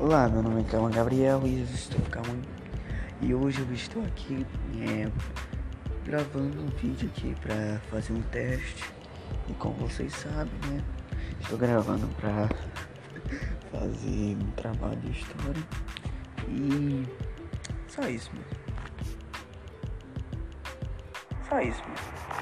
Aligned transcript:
Olá, 0.00 0.26
meu 0.30 0.42
nome 0.42 0.62
é 0.62 0.64
Calma 0.64 0.88
Gabriel 0.88 1.42
e 1.44 1.58
eu 1.58 1.64
estou 1.66 2.00
calma 2.06 2.34
e 3.20 3.34
hoje 3.34 3.60
eu 3.60 3.70
estou 3.74 4.02
aqui 4.02 4.46
é, 4.80 5.12
gravando 6.06 6.62
um 6.62 6.68
vídeo 6.68 7.06
aqui 7.14 7.36
para 7.38 7.78
fazer 7.90 8.14
um 8.14 8.22
teste 8.22 8.90
e 9.46 9.52
como 9.52 9.74
vocês 9.74 10.10
sabem, 10.14 10.54
né, 10.70 10.82
estou 11.38 11.58
gravando 11.58 12.08
para 12.16 12.48
fazer 13.70 14.38
um 14.42 14.50
trabalho 14.52 14.96
de 15.00 15.10
história 15.10 15.62
e 16.48 17.06
só 17.86 18.08
isso, 18.08 18.30
mano. 18.32 18.46
Só 21.46 21.60
isso, 21.60 21.82
mano. 21.82 22.39